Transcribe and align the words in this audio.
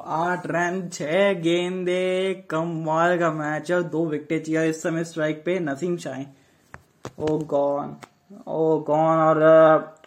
आठ 0.00 0.46
रन 0.46 0.88
छह 0.92 1.32
गेंदे 1.40 2.34
कमाल 2.50 3.18
का 3.18 3.30
मैच 3.32 3.70
है 3.72 3.82
दो 3.90 4.04
विकेट 4.06 4.46
चाहिए 4.46 4.68
इस 4.70 4.82
समय 4.82 5.04
स्ट्राइक 5.04 5.42
पे 5.44 5.58
Naseem 5.60 5.96
Shah. 5.96 6.26
Oh 7.20 7.38
gone 7.46 7.96
oh 8.48 8.78
gone 8.86 9.18
और 9.18 9.42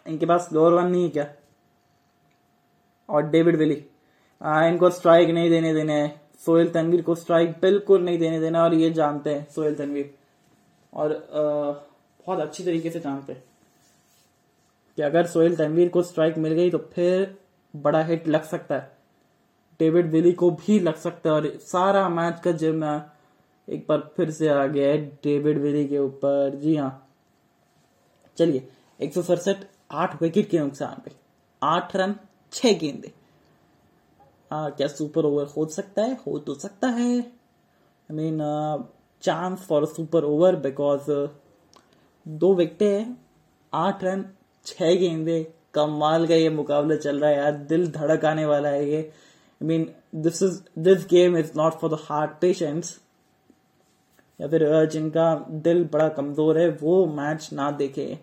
इनके 0.07 0.25
पास 0.25 0.49
लोअर 0.53 0.73
वन 0.73 0.87
नहीं 0.87 1.03
है 1.03 1.09
क्या? 1.09 1.27
और 3.09 3.29
डेविड 3.29 3.55
विली। 3.55 3.83
आ, 4.41 4.65
इनको 4.65 4.89
स्ट्राइक 4.89 5.29
नहीं 5.29 5.49
देने 5.49 5.74
देने 5.74 6.12
सोहेल 6.46 6.69
तनवीर 6.69 7.01
को 7.01 7.15
स्ट्राइक 7.15 7.51
बिल्कुल 7.62 8.03
नहीं 8.03 8.19
देने 8.19 8.39
देना 8.39 8.63
और 8.63 8.73
ये 8.73 8.89
जानते 8.91 9.29
हैं 9.29 9.47
सोहेल 9.51 9.75
तनवीर। 9.75 10.13
और 10.94 11.12
आ, 11.12 11.41
बहुत 12.25 12.39
अच्छी 12.39 12.63
तरीके 12.63 12.89
से 12.89 12.99
जानते 12.99 13.33
हैं 13.33 13.44
कि 14.97 15.01
अगर 15.01 15.25
सोहेल 15.25 15.55
तनवीर 15.55 15.89
को 15.89 16.02
स्ट्राइक 16.02 16.38
मिल 16.38 16.53
गई 16.53 16.70
तो 16.70 16.77
फिर 16.94 17.35
बड़ा 17.73 18.03
हिट 18.03 18.27
लग 18.27 18.44
सकता 18.44 18.75
है। 18.75 18.91
डेविड 19.80 20.12
विली 20.12 20.31
को 20.31 20.49
भी 20.52 20.80
लग 20.80 20.95
सकता 20.95 21.30
है 21.30 21.36
और 21.36 21.58
सारा 21.62 22.08
मैच 22.09 22.40
का 22.40 22.52
जिम 22.52 22.84
एक 23.70 23.86
बार 23.90 24.09
फिर 24.18 24.32
से 24.32 24.48
आ 24.48 24.66
गया 24.66 24.88
है 24.88 24.98
डेविड 25.23 25.58
विली 25.58 25.88
के 25.88 25.99
ऊपर। 25.99 26.55
जी 26.55 26.76
हाँ। 26.76 27.08
चलिए 28.38 28.68
एक 29.02 29.13
सौ 29.13 29.22
सड़सठ 29.22 29.58
आठ 29.91 30.22
विकेट 30.22 30.49
के 30.49 30.59
नुकसान 30.59 31.02
पे। 31.05 31.12
आठ 31.63 31.96
रन 31.96 32.16
छह 32.52 32.73
गेंदे। 32.73 33.12
आ, 34.52 34.70
क्या 34.70 34.88
सुपर 34.88 35.26
ओवर 35.26 35.46
हो 35.58 35.66
सकता 35.66 36.02
है? 36.02 36.13
हो 36.27 36.40
तो 36.40 36.54
सकता 36.54 36.88
है। 36.88 37.20
I 37.20 38.16
mean 38.16 38.40
chance 39.21 39.60
for 39.60 39.85
super 39.85 40.24
over 40.24 40.55
because 40.55 41.12
दो 42.27 42.54
विकेट 42.54 42.82
हैं 42.82 43.18
आठ 43.74 44.04
रन 44.04 44.26
छह 44.66 44.96
गेंदे। 44.96 45.54
कमाल 45.74 46.27
का 46.27 46.35
ये 46.35 46.49
मुकाबला 46.49 46.96
चल 46.96 47.20
रहा 47.20 47.30
है 47.30 47.38
यार। 47.38 47.52
दिल 47.52 47.91
धड़क 47.91 48.26
आने 48.26 48.46
वाला 48.46 48.70
है 48.70 48.90
ये। 48.90 49.12
I 49.63 49.67
mean 49.67 49.88
this 50.23 50.41
is 50.44 50.59
this 50.80 51.05
game 51.09 51.38
is 51.38 51.52
not 51.58 51.73
for 51.80 51.90
the 51.90 51.98
heart 52.02 52.31
patients 52.41 52.99
या 54.40 54.48
फिर 54.48 54.63
जिनका 54.91 55.34
दिल 55.63 55.84
बड़ा 55.93 56.07
कमज़ोर 56.12 56.57
है, 56.57 56.70
वो 56.71 57.05
मैच 57.07 57.49
ना 57.54 57.70
देखे। 57.73 58.18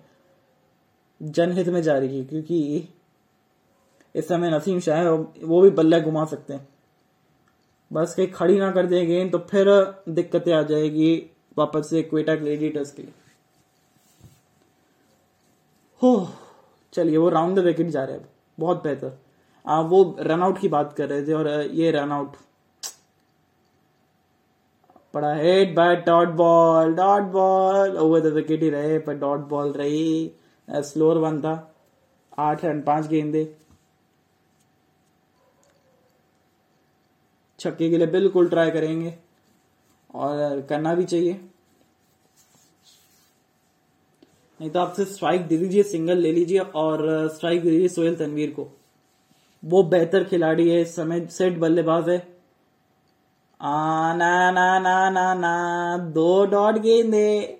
जनहित 1.20 1.69
में 1.69 1.81
जा 1.83 1.97
रही 1.98 2.19
है, 2.19 2.25
क्योंकि 2.25 2.89
इस 4.15 4.28
समय 4.28 4.50
नसीम 4.50 4.81
शाह 4.81 5.09
वो 5.09 5.61
भी 5.62 5.70
बल्ले 5.70 6.00
घुमा 6.00 6.25
सकते 6.25 6.55
हैं। 6.55 6.69
बस 7.91 8.15
कहीं 8.15 8.27
खड़ी 8.28 8.59
ना 8.59 8.70
कर 8.72 8.87
दें 8.87 9.31
तो 9.31 9.39
फिर 9.50 9.69
दिक्कतें 10.09 10.53
आ 10.55 10.62
जाएगी 10.65 11.15
वापस 11.56 11.89
से 11.91 12.03
क्वेटा 12.03 12.34
ग्लेडिएटर्स 12.34 12.93
के 12.93 13.03
लिए। 13.03 13.12
हो, 16.00 16.28
चलिए, 16.93 17.17
वो 17.17 17.28
राउंड 17.31 17.56
द 17.56 17.65
विकेट 17.65 17.87
जा 17.89 18.05
रहे 18.05 18.17
हैं 18.17 18.28
बहुत 18.59 18.83
बेहतर। 18.84 19.19
आ, 19.66 19.80
वो 19.80 20.16
रन 20.20 20.42
आउट 20.42 20.61
की 20.61 20.69
बात 20.69 20.92
कर 20.92 21.08
रहे 21.08 21.27
थे 21.27 21.33
और 21.33 21.48
ये 21.48 21.91
रन 21.91 22.12
आउट 22.12 22.36
पड़ा 25.14 25.33
head 25.34 25.75
by 25.75 25.97
dot 25.97 26.28
ball 26.36 26.94
dot 26.94 27.22
ball 27.33 27.97
over 27.98 28.20
the 28.20 28.33
wicket 28.34 28.62
ही 28.62 28.70
रहे 28.70 28.98
पर 28.98 29.14
डॉट 29.19 29.41
बॉल 29.48 29.72
रही। 29.72 30.33
स्लोअर 30.69 31.19
वन 31.19 31.41
था। 31.41 31.55
आठ 32.38 32.64
रन 32.64 32.81
पाँच 32.83 33.06
गेंदे 33.06 33.44
छक्के 37.58 37.88
के 37.91 37.97
लिए 37.97 38.06
बिल्कुल 38.06 38.48
ट्राई 38.48 38.70
करेंगे। 38.70 39.14
और 40.14 40.61
करना 40.61 40.94
भी 40.94 41.05
चाहिए। 41.05 41.33
नहीं 44.61 44.70
तो 44.70 44.81
आपसे 44.81 45.05
स्ट्राइक 45.05 45.47
दे 45.47 45.56
दीजिए 45.56 45.83
सिंगल 45.83 46.19
ले 46.19 46.33
लीजिए 46.33 46.58
और 46.58 47.28
स्ट्राइक 47.28 47.62
दे 47.62 47.70
दीजिए 47.70 47.88
सोहेल 47.88 48.16
तनवीर 48.16 48.50
को। 48.50 48.69
वो 49.62 49.83
बेहतर 49.83 50.25
खिलाड़ी 50.25 50.69
है 50.70 50.80
इस 50.80 50.94
समय 50.97 51.27
सेट 51.27 51.58
बल्लेबाज 51.58 52.08
है। 52.08 52.19
आ, 53.61 54.14
ना 54.14 54.50
ना 54.50 54.78
ना 54.78 55.11
ना 55.11 55.34
ना 55.34 55.98
दो 55.98 56.44
डॉट 56.47 56.78
गेंदे। 56.78 57.58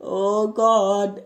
ओ 0.00 0.46
god 0.46 1.20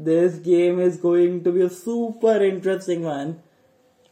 this 0.00 0.40
game 0.42 0.80
is 0.80 1.00
going 1.02 1.44
to 1.44 1.52
be 1.52 1.68
super 1.68 2.42
interesting 2.42 3.04
one 3.04 3.34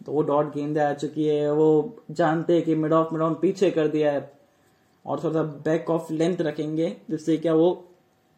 दो 0.03 0.23
डॉट 0.23 0.55
गेंदे 0.55 0.81
आ 0.81 0.93
चुकी 0.93 1.25
है 1.25 1.53
वो 1.53 1.97
जानते 2.11 2.55
हैं 2.55 2.63
कि 2.63 2.75
मिड 2.75 2.93
ऑफ़ 2.93 3.13
मिड 3.13 3.23
ऑन 3.23 3.35
पीछे 3.35 3.71
कर 3.71 3.89
दिया 3.89 4.13
है। 4.13 4.33
और 5.07 5.23
थोड़ा 5.25 5.35
सा 5.35 5.43
बैक 5.43 5.91
ऑफ़ 5.91 6.13
लेंथ 6.13 6.41
रखेंगे 6.41 6.97
जिससे 7.11 7.37
क्या 7.37 7.55
वो 7.55 7.89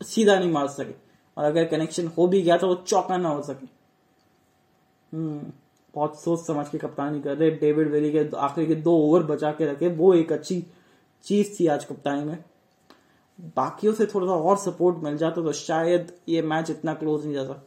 सीधा 0.00 0.38
नहीं 0.38 0.50
मार 0.50 0.68
सके। 0.68 0.94
और 1.36 1.44
अगर 1.44 1.64
कनेक्शन 1.64 2.06
हो 2.06 2.26
भी 2.26 2.42
गया 2.42 2.56
तो 2.56 2.68
वो 2.68 2.74
चौका 2.74 3.16
ना 3.16 3.28
हो 3.28 3.42
सके। 3.42 3.66
हम्म। 5.12 5.52
बहुत 5.94 6.20
सोच 6.20 6.40
समझ 6.40 6.68
के 6.68 6.78
कप्तानी 6.78 7.20
कर 7.20 7.36
रहे 7.36 7.50
डेविड 7.50 7.88
वेली 7.88 8.10
के 8.12 8.28
आखिरी 8.36 8.66
के 8.66 8.74
दो 8.74 8.96
ओवर 8.98 9.22
बचा 9.22 9.50
के 9.52 9.66
रखे। 9.66 9.88
वो 9.88 10.14
एक 10.14 10.32
अच्छी 10.32 10.64
चीज़ 11.24 11.60
थी 11.60 11.66
आज 11.66 11.84
कप्तानी 11.84 12.24
में। 12.24 12.38
बाकियों 13.56 13.92
से 13.92 14.06
थोड़ा 14.06 14.26
सा 14.26 14.32
और 14.32 14.56
सपोर्ट 14.56 14.96
मिल 14.96 15.16
जाता 15.16 15.42
तो 15.42 15.52
शायद 15.52 16.12
ये 16.28 16.42
मैच 16.42 16.70
इतना 16.70 16.94
क्लोज 16.94 17.24
नहीं 17.24 17.34
जाता 17.34 17.62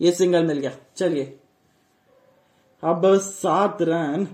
ये 0.00 0.12
सिंगल 0.12 0.46
मिल 0.46 0.58
गया। 0.58 0.70
चलिए। 0.96 1.38
अब 2.82 3.02
सात 3.18 3.78
रन। 3.82 4.24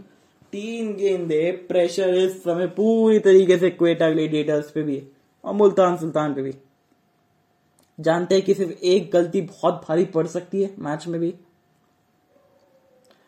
तीन 0.52 0.94
गेंदे। 0.96 1.50
प्रेशर 1.68 2.14
इस 2.14 2.42
समय 2.42 2.66
पूरी 2.66 3.18
तरीके 3.18 3.56
से 3.58 3.70
क्वेटा 3.70 4.10
ग्लेडिएटर्स 4.10 4.70
पे 4.70 4.82
भी 4.82 5.02
और 5.44 5.54
मुल्तान 5.54 5.96
सुल्तान 5.96 6.34
पे 6.34 6.42
भी। 6.42 6.54
जानते 8.00 8.34
हैं 8.34 8.44
कि 8.44 8.54
सिर्फ़ 8.54 8.72
एक 8.72 9.10
गलती 9.12 9.40
बहुत 9.40 9.74
भारी 9.88 10.04
पड़ 10.04 10.26
सकती 10.26 10.62
है 10.62 10.74
मैच 10.78 11.06
में 11.06 11.20
भी। 11.20 11.34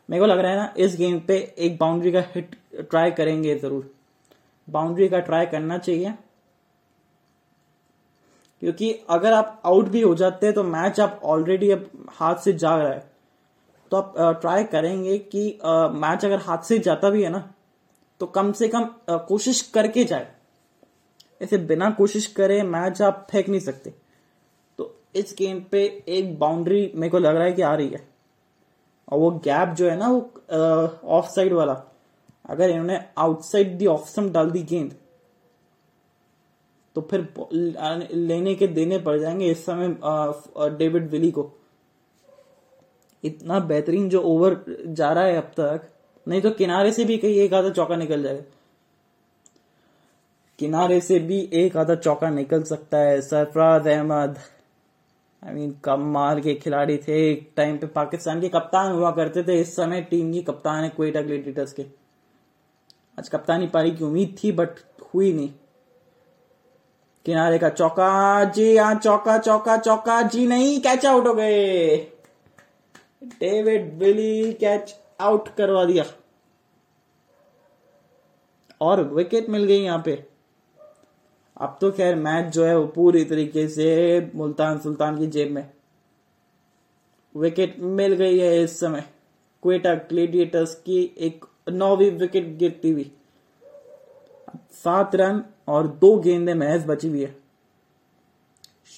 मेरे 0.08 0.20
को 0.20 0.26
लग 0.26 0.38
रहा 0.38 0.50
है 0.50 0.56
ना, 0.56 0.72
इस 0.76 0.96
गेम 0.96 1.18
पे 1.20 1.36
एक 1.58 1.76
बाउंड्री 1.78 2.12
का 2.12 2.20
हिट 2.34 2.54
ट्राई 2.80 3.10
करेंगे 3.12 3.54
ज़रूर। 3.58 3.90
बाउंड्री 4.68 5.08
का 5.08 5.18
ट्राई 5.20 5.46
करना 5.46 5.78
चाहिए। 5.78 6.12
क्योंकि 8.62 8.92
अगर 9.10 9.32
आप 9.32 9.60
आउट 9.66 9.88
भी 9.88 10.00
हो 10.00 10.14
जाते 10.14 10.46
हैं 10.46 10.54
तो 10.54 10.62
मैच 10.64 11.00
आप 11.00 11.20
ऑलरेडी 11.24 11.70
अब 11.70 11.90
हाथ 12.10 12.36
से 12.36 12.52
जा 12.54 12.76
रहा 12.76 12.88
है। 12.88 13.04
तो 13.92 13.96
आप 13.96 14.40
ट्राई 14.40 14.64
करेंगे 14.66 15.18
कि 15.18 15.46
मैच 15.94 16.24
अगर 16.24 16.38
हाथ 16.40 16.62
से 16.62 16.78
जाता 16.78 17.10
भी 17.10 17.22
है 17.22 17.30
ना 17.30 17.48
तो 18.20 18.26
कम 18.28 18.52
से 18.52 18.68
कम 18.68 18.88
कोशिश 19.28 19.60
करके 19.74 20.04
जाए। 20.04 20.26
ऐसे 21.42 21.58
बिना 21.60 21.90
कोशिश 21.90 22.26
करे 22.28 22.62
मैच 22.64 23.00
आप 23.02 23.26
फेंक 23.30 23.48
नहीं 23.48 23.60
सकते। 23.60 23.92
तो 24.78 24.94
इस 25.16 25.34
गेम 25.38 25.60
पे 25.70 25.82
एक 26.08 26.38
बाउंड्री 26.38 26.90
मेरे 26.94 27.10
को 27.10 27.18
लग 27.18 27.36
रहा 27.36 27.44
है 27.44 27.52
कि 27.52 27.62
आ 27.62 27.74
रही 27.74 27.88
है। 27.88 28.06
और 29.08 29.18
वो 29.18 29.30
गैप 29.44 29.74
जो 29.76 29.88
है 29.90 29.96
ना 29.96 30.08
वो 30.08 30.30
ऑफ़ 31.08 31.28
साइड 31.30 31.52
वाला। 31.52 31.82
अगर 32.44 32.70
इन्होंने 32.70 33.00
आउटसाइड 33.18 33.76
दी 33.78 33.86
ऑफ़ 33.86 34.20
डाल 34.20 34.50
दी 34.50 34.62
गेंद 34.62 34.94
तो 36.96 37.00
फिर 37.00 37.28
लेने 38.12 38.54
के 38.54 38.66
देने 38.66 38.98
पड़ 38.98 39.18
जाएँगे 39.18 39.50
इस 39.50 39.64
समय 39.66 39.94
डेविड 40.78 41.10
विली 41.10 41.30
को। 41.30 41.50
इतना 43.24 43.58
बेहतरीन 43.60 44.08
जो 44.08 44.20
ओवर 44.22 44.56
जा 44.88 45.12
रहा 45.12 45.24
है 45.24 45.36
अब 45.36 45.50
तक, 45.56 45.88
नहीं 46.26 46.40
तो 46.42 46.50
किनारे 46.50 46.92
से 46.92 47.04
भी 47.04 47.16
कहीं 47.18 47.34
एक 47.34 47.54
आधा 47.54 47.70
चौका 47.70 47.96
निकल 47.96 48.22
जाएगा। 48.22 48.42
किनारे 50.58 51.00
से 51.00 51.18
भी 51.18 51.40
एक 51.54 51.76
आधा 51.76 51.94
चौका 51.94 52.30
निकल 52.30 52.62
सकता 52.62 52.98
है, 52.98 53.20
सरफराज 53.20 53.88
अहमद। 53.88 54.38
आई 55.46 55.54
मीन 55.54 55.72
कमाल 55.84 56.40
के 56.40 56.54
खिलाड़ी 56.54 56.96
थे, 56.98 57.30
एक 57.30 57.50
टाइम 57.56 57.78
पे 57.78 57.86
पाकिस्तान 57.86 58.40
के 58.40 58.48
कप्तान 58.48 58.92
हुआ 58.92 59.10
करते 59.10 59.42
थे, 59.42 59.60
इस 59.60 59.76
समय 59.76 60.00
टीम 60.02 60.32
की 60.32 60.42
कप्तान 60.42 60.84
है 60.84 60.88
क्वेटा 60.88 61.20
ग्लेडिएटर्स 61.20 61.72
के। 61.72 61.82
आज 63.18 63.28
कप्तानी 63.28 63.66
पारी 63.66 63.90
की 63.90 64.04
उम्मीद 64.04 64.36
थी 64.44 64.52
बट 64.52 64.70
हुई 65.14 65.32
नहीं। 65.32 65.52
किनारे 67.24 67.58
का 67.58 67.68
चौका, 67.68 68.44
जी 68.44 68.76
हाँ 68.76 68.94
चौका 68.94 69.38
चौका 69.38 69.76
चौका, 69.76 70.22
जी 70.22 70.46
नहीं 70.46 70.80
कैच 70.80 71.06
आउट 71.06 71.26
हो 71.26 71.34
गए। 71.34 71.96
डेविड 73.24 73.98
विली 73.98 74.52
कैच 74.52 75.00
आउट 75.20 75.48
करवा 75.48 75.84
दिया। 75.84 76.04
और 78.80 79.02
विकेट 79.04 79.48
मिल 79.48 79.64
गई 79.64 79.80
यहाँ 79.80 80.02
पे। 80.04 80.35
अब 81.56 81.78
तो 81.80 81.90
खैर 81.90 82.14
मैच 82.14 82.52
जो 82.54 82.64
है 82.64 82.78
वो 82.78 82.86
पूरी 82.86 83.24
तरीके 83.24 83.68
से 83.68 84.30
मुल्तान 84.34 84.78
सुल्तान 84.78 85.18
की 85.18 85.26
जेब 85.26 85.50
में। 85.50 85.70
विकेट 87.36 87.78
मिल 87.80 88.12
गई 88.12 88.38
है 88.38 88.62
इस 88.62 88.80
समय। 88.80 89.04
क्वेटा 89.62 89.94
ग्लेडिएटर्स 89.94 90.74
की 90.74 91.14
एक 91.18 91.44
नौवीं 91.70 92.10
विकेट 92.10 92.56
गिरती 92.56 92.90
हुई। 92.90 93.12
सात 94.72 95.14
रन 95.14 95.42
और 95.68 95.86
दो 95.86 96.16
गेंदे 96.16 96.54
महज 96.54 96.86
बची 96.86 97.08
हुई 97.08 97.22
है। 97.22 97.36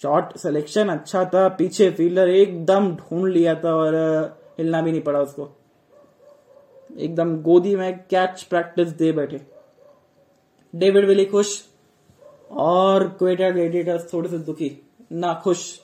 शॉट 0.03 0.37
सिलेक्शन 0.37 0.89
अच्छा 0.89 1.25
था, 1.25 1.49
पीछे 1.49 1.91
फील्डर 1.91 2.29
एकदम 2.29 2.97
ढूंढ 2.97 3.33
लिया 3.33 3.55
था 3.55 3.75
और 3.75 3.95
हिलना 4.59 4.83
भी 4.83 4.91
नहीं 4.91 5.01
पड़ा 5.01 5.21
उसको। 5.21 5.57
एकदम 6.99 7.43
गोदी 7.43 7.77
में 7.77 7.99
कैच 7.99 8.43
प्रैक्टिस 8.43 8.89
दे 8.89 9.13
बैठे। 9.13 9.41
डेविड 10.75 11.07
विली 11.07 11.25
खुश। 11.25 11.68
और 12.51 13.09
क्वेटा 13.19 13.51
ग्लेडिएटर्स 13.51 14.13
थोड़े 14.13 14.29
से 14.29 14.39
दुखी 14.41 14.71
नाखुश 15.13 15.81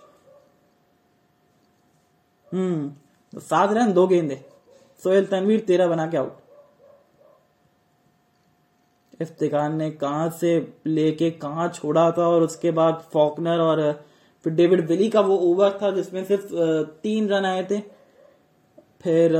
हम्म 2.46 2.88
तो 3.32 3.40
सात 3.40 3.72
रन, 3.72 3.92
दो 3.92 4.06
गेंदे। 4.06 4.40
सोहेल 5.02 5.24
तनवीर, 5.26 5.60
तेरह 5.60 5.88
बना 5.88 6.06
के 6.06 6.16
आउट 6.16 6.42
इफ्तिकार 9.20 9.72
ने 9.72 9.90
कहा 9.92 10.28
से 10.30 10.56
लेके 10.86 11.30
कहा 11.32 11.66
छोड़ा 11.68 12.10
था, 12.10 12.26
और 12.26 12.42
उसके 12.42 12.70
बाद 12.70 13.02
फॉकनर 13.12 13.60
और 13.60 13.80
फिर 14.44 14.52
डेविड 14.52 14.86
विली 14.88 15.08
का 15.08 15.20
वो 15.20 15.36
ओवर 15.42 15.78
था, 15.82 15.90
जिसमें 15.90 16.24
सिर्फ़ 16.24 16.54
तीन 17.02 17.28
रन 17.28 17.44
आए 17.44 17.62
थे। 17.70 17.78
फिर 19.02 19.36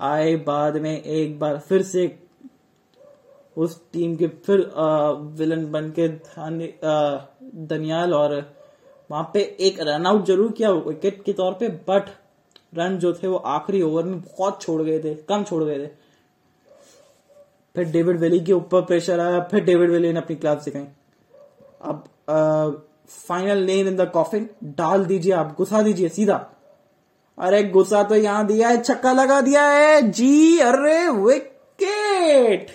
आए 0.00 0.34
बाद 0.46 0.76
में 0.76 1.02
एक 1.02 1.38
बार 1.38 1.58
फिर 1.58 1.82
से 1.84 2.06
उस 3.56 3.80
टीम 3.92 4.14
के 4.16 4.26
फिर 4.46 4.60
विलन 5.38 5.70
बन 5.72 5.92
के 5.98 6.08
दनियाल 7.66 8.14
और 8.14 8.34
वहाँ 9.10 9.30
पे 9.34 9.40
एक 9.60 9.80
रन 9.80 10.06
आउट 10.06 10.24
ज़रूर 10.26 10.52
किया 10.52 10.70
विकेट 10.70 11.22
के 11.24 11.32
तौर 11.32 11.52
पे 11.52 11.68
बट 11.88 12.08
रन 12.74 12.96
जो 12.98 13.12
थे 13.14 13.26
वो 13.28 13.36
आखिरी 13.36 13.82
ओवर 13.82 14.04
में 14.04 14.20
बहुत 14.20 14.62
छोड़ 14.62 14.82
गए 14.82 14.98
थे, 14.98 15.14
कम 15.14 15.42
छोड़ 15.44 15.62
गए 15.64 15.78
थे। 15.78 15.90
फिर 17.74 17.84
डेविड 17.90 18.18
वेली 18.20 18.40
के 18.40 18.52
ऊपर 18.52 18.80
प्रेशर 18.82 19.20
आया, 19.20 19.40
फिर 19.42 19.64
डेविड 19.64 19.90
वेली 19.90 20.12
ने 20.12 20.18
अपनी 20.18 20.36
क्लास 20.36 20.64
सिखाई। 20.64 20.86
अब 21.82 22.04
फाइनल 23.08 23.58
लेन 23.58 23.88
इन 23.88 23.96
द 23.96 24.10
कॉफिन 24.10 24.48
डाल 24.76 25.04
दीजिए 25.06 25.32
आप, 25.34 25.54
घुसा 25.58 25.82
दीजिए 25.82 26.08
सीधा। 26.08 26.36
अरे 27.38 27.62
गुस्सा 27.64 28.02
तो 28.02 28.14
यहाँ 28.16 28.46
दिया 28.46 28.68
है, 28.68 28.82
छक्का 28.82 29.12
लगा 29.12 29.40
दिया 29.40 29.62
है, 29.64 30.00
जी, 30.02 30.58
अरे 30.60 31.08
wicket 31.12 32.70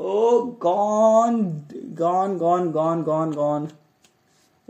oh 0.00 0.40
gone 0.62 1.42
gone 1.98 2.36
gone 2.38 2.70
gone 2.72 3.02
gone 3.02 3.32
gone 3.32 3.66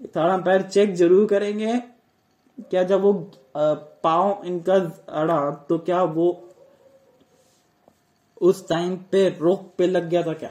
third 0.07 0.63
check 0.63 0.95
ज़रूर 0.95 1.27
करेंगे। 1.29 1.77
क्या 2.61 2.83
जब 2.83 3.01
वो 3.01 3.13
पाव 3.57 4.43
इनका 4.47 4.75
अड़ा 5.21 5.51
तो 5.69 5.79
क्या 5.81 6.03
वो 6.05 6.29
उस 8.41 8.67
टाइम 8.69 8.97
पे 9.13 9.29
रोक 9.31 9.71
पे 9.79 9.87
लग 9.87 10.09
गया 10.09 10.23
था 10.23 10.33
क्या? 10.33 10.51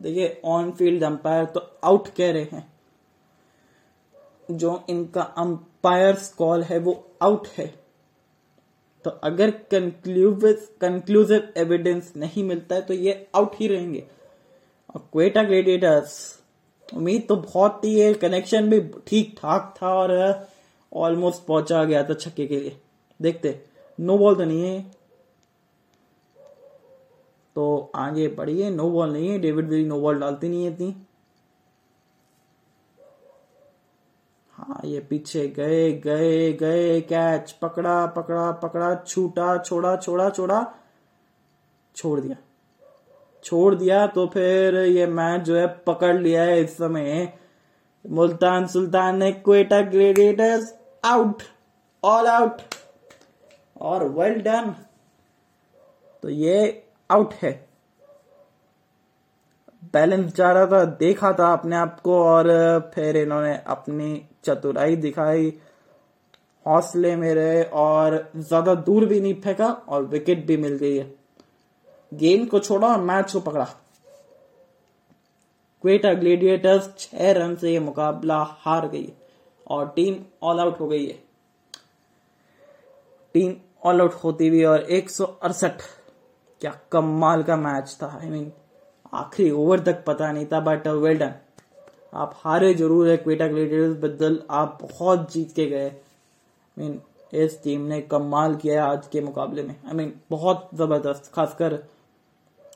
देखिए 0.00 0.40
ऑन 0.44 0.70
फ़ील्ड 0.70 1.04
अंपायर 1.04 1.44
तो 1.46 1.60
आउट 1.84 2.08
कह 2.16 2.32
रहे 2.32 2.42
हैं। 2.52 2.72
जो 4.50 4.80
इनका 4.90 5.22
अंपायर 5.38 6.18
कॉल 6.38 6.62
है, 6.62 6.78
वो 6.78 7.04
आउट 7.22 7.48
है। 7.58 7.66
तो 9.06 9.10
अगर 9.22 9.50
कंक्लूसिव 9.72 11.52
एविडेंस 11.56 12.12
नहीं 12.16 12.42
मिलता 12.44 12.74
है 12.74 12.80
तो 12.82 12.94
ये 12.94 13.12
आउट 13.34 13.54
ही 13.56 13.66
रहेंगे। 13.68 14.02
और 14.94 15.00
क्वेटा 15.12 15.42
ग्लेडिएटर्स 15.42 16.16
उम्मीद 16.88 17.24
तो 17.28 17.36
बहुत 17.36 17.80
थी 17.84 17.98
है 18.00 18.12
कनेक्शन 18.14 18.70
भी 18.70 18.80
ठीक 19.06 19.34
ठाक 19.38 19.74
था 19.76 19.88
और 19.90 20.12
ऑलमोस्ट 20.92 21.46
पहुँचा 21.46 21.84
गया 21.84 22.02
था 22.02 22.14
छक्के 22.14 22.46
के 22.46 22.56
लिए। 22.56 22.76
देखते 23.20 23.60
नो 23.98 24.16
बॉल 24.18 24.34
तो 24.34 24.44
नहीं 24.44 24.64
है। 24.64 24.80
तो 27.56 27.90
आगे 27.94 28.28
बढ़िए 28.28 28.70
नो 28.70 28.90
बॉल 28.90 29.12
नहीं 29.12 29.28
है 29.28 29.38
डेविड 29.38 29.68
विली 29.68 29.84
नो 29.84 30.00
बॉल 30.00 30.20
डालती 30.20 30.48
नहीं 30.48 30.64
है 30.64 30.72
इतनी। 30.72 30.94
हाँ 34.58 34.80
ये 34.84 35.00
पीछे 35.00 35.46
गए 35.48 35.92
गए 36.00 36.52
गए 36.52 37.00
कैच 37.00 37.50
पकड़ा 37.52 38.06
पकड़ा 38.06 38.50
पकड़ा, 38.52 38.94
छूटा, 38.96 39.56
छोड़ा 39.58 39.96
छोड़ा 39.96 40.28
छोड़ा, 40.30 40.64
छोड़ 41.96 42.20
दिया। 42.20 42.36
छोड़ 43.44 43.74
दिया 43.74 44.06
तो 44.06 44.26
फिर 44.26 44.74
ये 44.76 45.06
मैच 45.06 45.42
जो 45.42 45.56
है 45.56 45.66
पकड़ 45.86 46.16
लिया 46.16 46.42
है 46.42 46.60
इस 46.60 46.76
समय। 46.76 47.32
मुल्तान 48.04 48.66
सुल्तान 48.66 49.16
ने 49.18 49.30
Quetta 49.32 49.80
gladiators 49.82 50.72
out 51.04 51.42
all 52.02 52.26
out 52.26 52.62
और 53.80 54.04
वेल 54.10 54.40
डन 54.42 54.74
तो 56.22 56.28
ये 56.28 56.82
आउट 57.10 57.34
है। 57.34 57.52
बैलेंस 59.92 60.34
जा 60.36 60.50
रहा 60.52 60.66
था, 60.66 60.84
देखा 60.84 61.32
था 61.32 61.52
अपने 61.52 61.76
आप 61.76 62.00
को 62.00 62.18
और 62.24 62.48
फिर 62.94 63.16
इन्होंने 63.16 63.54
अपनी 63.66 64.28
चतुराई 64.46 64.96
दिखाई 64.98 65.52
हौसले 66.66 67.14
में 67.16 67.32
रहे 67.34 67.62
और 67.80 68.18
ज़्यादा 68.36 68.74
दूर 68.76 69.04
भी 69.06 69.20
नहीं 69.20 69.34
फेंका 69.40 69.68
और 69.68 70.04
विकेट 70.04 70.46
भी 70.46 70.56
मिल 70.56 70.76
गई 70.76 70.96
है। 70.96 71.10
गेम 72.12 72.44
को 72.46 72.58
छोड़ा 72.58 72.88
और 72.88 73.00
मैच 73.02 73.32
को 73.32 73.40
पकड़ा। 73.40 73.64
क्वेटा 75.84 76.12
ग्लेडिएटर्स 76.14 76.88
छह 76.98 77.30
रन 77.32 77.54
से 77.56 77.72
ये 77.72 77.78
मुकाबला 77.80 78.42
हार 78.60 78.88
गई 78.88 79.12
और 79.66 79.88
टीम 79.96 80.16
ऑल 80.42 80.60
आउट 80.60 80.80
हो 80.80 80.86
गई 80.88 81.06
है। 81.06 81.18
टीम 83.34 83.54
ऑल 83.84 84.00
आउट 84.00 84.14
होती 84.14 84.48
हुई 84.48 84.62
और 84.64 84.82
एक 84.82 85.10
सौ 85.10 85.24
अड़सठ, 85.24 85.82
क्या 86.60 86.78
कमाल 86.92 87.42
का 87.42 87.56
मैच 87.58 87.96
था। 88.02 88.06
आई 88.16 88.30
मीन 88.30 88.52
आखिरी 89.14 89.50
ओवर 89.52 89.80
तक 89.82 90.04
पता 90.06 90.32
नहीं 90.32 90.46
था 90.46 90.60
बट 90.60 90.86
वेल 90.88 91.18
डन 91.18 91.34
आप 92.16 92.34
हारे 92.36 92.72
ज़रूर 92.74 93.08
है 93.08 93.16
क्वेटा 93.16 93.46
ग्लेडियर्स, 93.48 93.96
बदल 93.98 94.38
आप 94.50 94.78
बहुत 94.82 95.32
जीत 95.32 95.52
के 95.54 95.66
गए। 95.66 95.90
मीन 96.76 97.00
इस 97.34 97.62
टीम 97.62 97.80
ने 97.86 98.00
कमाल 98.02 98.54
किया 98.56 98.84
आज 98.84 99.06
के 99.12 99.20
मुकाबले 99.20 99.62
में। 99.62 99.74
आई 99.86 99.94
मीन 99.94 100.12
बहुत 100.30 100.68
ज़बरदस्त, 100.74 101.30
खासकर 101.34 101.78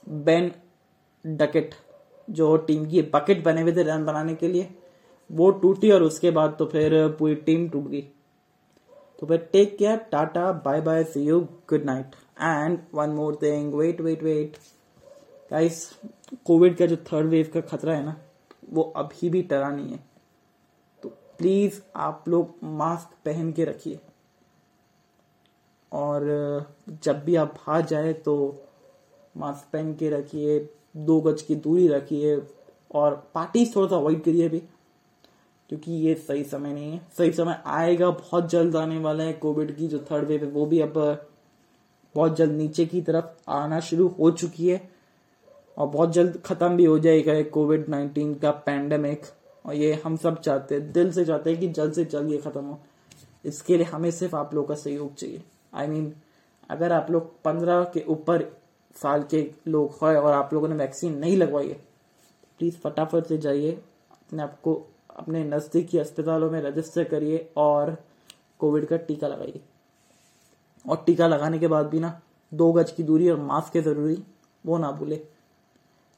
बेन 0.08 0.50
डकेट 1.24 1.74
जो 2.28 2.56
टीम 2.58 2.84
की 2.86 3.02
बकेट 3.14 3.42
बने 3.44 3.62
हुए 3.62 3.72
थे 3.72 3.82
रन 3.82 4.04
बनाने 4.04 4.34
के 4.34 4.48
लिए, 4.48 4.68
वो 5.30 5.50
टूटी 5.52 5.90
और 5.90 6.02
उसके 6.02 6.30
बाद 6.30 6.54
तो 6.58 6.66
फिर 6.66 6.92
पूरी 7.18 7.34
टीम 7.36 7.68
टूट 7.68 7.88
गई। 7.88 8.00
तो 9.18 9.26
फिर 9.26 9.48
take 9.52 9.76
care 9.78 9.96
tata 10.12 10.50
bye 10.64 10.80
bye 10.80 11.04
see 11.04 11.24
you 11.24 11.40
good 11.70 11.84
night 11.84 12.14
and 12.40 12.78
one 12.94 13.10
more 13.12 13.38
thing 13.42 13.74
wait 13.74 14.00
wait 14.00 14.22
wait 14.22 14.56
guys 15.50 15.84
covid 16.46 16.76
का 16.76 16.86
जो 16.86 16.96
थर्ड 17.12 17.26
वेव 17.28 17.50
का 17.54 17.60
खतरा 17.68 17.94
है 17.94 18.04
ना 18.04 18.16
वो 18.70 18.82
अभी 18.96 19.30
भी 19.30 19.42
टरा 19.42 19.70
नहीं 19.70 19.92
है। 19.92 20.00
तो 21.02 21.08
प्लीज़ 21.08 21.80
आप 21.96 22.24
लोग 22.28 22.54
मास्क 22.64 23.14
पहन 23.24 23.52
के 23.52 23.64
रखिए। 23.64 24.00
और 25.92 26.24
जब 27.02 27.24
भी 27.24 27.36
आप 27.36 27.54
बाहर 27.54 27.86
जाए 27.86 28.12
तो 28.12 28.34
मास्क 29.36 29.72
पहन 29.72 29.94
के 29.94 30.10
रखिए, 30.10 30.58
दो 30.96 31.20
गज 31.20 31.42
की 31.42 31.54
दूरी 31.54 31.88
रखिए 31.88 32.36
और 32.94 33.14
पार्टी 33.34 33.64
थोड़ा 33.66 33.88
सा 33.88 33.96
अवॉइड 33.96 34.22
करिए 34.24 34.48
भी 34.48 34.58
क्योंकि 35.70 35.92
ये 35.92 36.14
सही 36.14 36.44
समय 36.44 36.72
नहीं 36.72 36.92
है। 36.92 37.00
सही 37.18 37.32
समय 37.32 37.62
आएगा, 37.66 38.10
बहुत 38.10 38.48
जल्द 38.50 38.76
आने 38.76 38.98
वाला 38.98 39.24
है। 39.24 39.32
कोविड 39.32 39.76
की 39.76 39.88
जो 39.88 39.98
थर्ड 40.10 40.24
वेव 40.24 40.44
है, 40.44 40.50
वो 40.50 40.66
भी 40.66 40.80
अब 40.80 40.92
बहुत 42.14 42.36
जल्द 42.36 42.52
नीचे 42.52 42.86
की 42.86 43.02
तरफ़ 43.02 43.50
आना 43.50 43.80
शुरू 43.80 44.08
हो 44.08 44.30
चुकी 44.30 44.68
है। 44.68 44.99
और 45.76 45.86
बहुत 45.86 46.12
जल्द 46.12 46.40
खत्म 46.44 46.76
भी 46.76 46.84
हो 46.84 46.98
जाएगा 46.98 47.42
कोविड 47.50 47.88
नाइन्टीन 47.88 48.34
का 48.34 48.50
पैंडमिक 48.66 49.26
और 49.66 49.74
ये 49.74 49.92
हम 50.04 50.16
सब 50.16 50.40
चाहते 50.40 50.74
हैं 50.74 50.92
दिल 50.92 51.12
से 51.12 51.24
चाहते 51.24 51.50
हैं 51.50 51.60
कि 51.60 51.68
जल्द 51.68 51.92
से 51.92 52.04
जल्द 52.04 52.30
ये 52.30 52.38
खत्म 52.38 52.64
हो। 52.64 52.78
इसके 53.44 53.76
लिए 53.76 53.86
हमें 53.86 54.10
सिर्फ़ 54.10 54.36
आप 54.36 54.54
लोग 54.54 54.68
का 54.68 54.74
सहयोग 54.74 55.14
चाहिए। 55.14 55.42
आई 55.74 55.86
I 55.86 55.90
मीन 55.90 56.04
mean, 56.04 56.18
अगर 56.70 56.92
आप 56.92 57.10
लोग 57.10 57.32
पंद्रह 57.42 57.82
के 57.84 58.04
ऊपर 58.08 58.42
साल 58.96 59.22
के 59.22 59.50
लोग 59.68 60.04
हैं 60.04 60.16
और 60.16 60.32
आप 60.32 60.52
लोगों 60.54 60.68
ने 60.68 60.74
वैक्सीन 60.74 61.16
नहीं 61.18 61.36
लगवाई 61.36 61.68
है 61.68 61.80
प्लीज़ 62.60 62.76
फटाफट 62.76 63.26
से 63.26 63.38
जाइए 63.38 63.72
अपने 64.12 64.42
आप 64.42 64.60
को 64.60 64.74
अपने 65.10 65.44
नजदीकी 65.44 65.98
अस्पतालों 65.98 66.50
में 66.50 66.60
रजिस्टर 66.62 67.04
करिए 67.04 67.48
और 67.56 67.96
कोविड 68.58 68.86
का 68.86 68.96
टीका 68.96 69.28
लगाइए। 69.28 69.60
और 70.84 71.02
टीका 71.06 71.26
लगाने 71.26 71.58
के 71.58 71.68
बाद 71.68 71.86
भी 71.86 71.98
ना 71.98 72.20
दो 72.52 72.72
गज 72.72 72.90
की 72.90 73.02
दूरी 73.02 73.28
और 73.30 73.40
मास्क 73.40 73.76
है 73.76 73.82
ज़रूरी 73.82 74.22
वो 74.64 74.78
ना 74.78 74.90
भूले। 74.92 75.20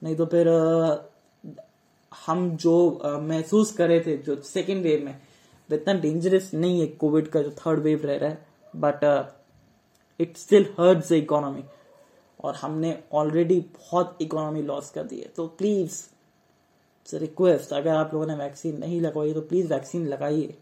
नहीं 0.03 0.17
तो 0.17 0.27
फिर 0.27 0.49
हम 2.13 2.49
जो 2.57 3.01
महसूस 3.23 3.73
करे 3.73 4.01
थे, 4.07 4.17
जो 4.17 4.41
सेकेंड 4.43 4.83
वेव 4.83 5.05
में, 5.05 5.13
वो 5.69 5.77
इतना 5.77 5.95
डेंजरस 6.01 6.51
नहीं 6.55 6.81
है 6.81 6.87
कोविड 6.97 7.29
का 7.29 7.43
जो 7.43 7.51
थर्ड 7.59 7.81
वेव 7.81 8.07
रह 8.07 8.17
रहा 8.17 8.31
है 8.31 8.47
but 8.77 10.21
it 10.21 10.37
still 10.37 10.67
hurt 10.79 11.09
the 11.09 11.13
economy 11.13 11.65
और 12.45 12.55
हमने 12.55 12.99
ऑलरेडी 13.13 13.61
बहुत 13.61 14.19
इकोनॉमी 14.23 14.63
लॉस 14.63 14.91
कर 14.91 15.05
दी 15.05 15.21
है। 15.21 15.29
तो 15.37 15.47
प्लीज़ 15.59 16.03
रिक्वेस्ट 17.09 17.73
अगर 17.73 17.91
आप 17.91 18.13
लोगों 18.15 18.27
ने 18.27 18.35
वैक्सीन 18.35 18.79
नहीं 18.79 19.01
लगवाई 19.01 19.33
तो 19.35 19.41
प्लीज़ 19.41 19.73
वैक्सीन 19.73 20.07
लगाइए। 20.09 20.57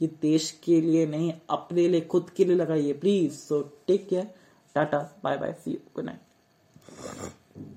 ये 0.00 0.08
देश 0.22 0.50
के 0.64 0.80
लिए 0.80 1.06
नहीं, 1.06 1.32
अपने 1.50 1.88
लिए, 1.88 2.00
खुद 2.00 2.30
के 2.36 2.44
लिए 2.44 2.56
लगाइए 2.56 2.92
please 2.92 3.32
so 3.34 3.60
take 3.86 4.08
care 4.08 4.28
tata 4.74 4.98
bye 5.24 5.36
bye 5.38 5.52
see 5.54 5.70
you 5.70 5.78
good 5.94 6.04
night 6.04 7.40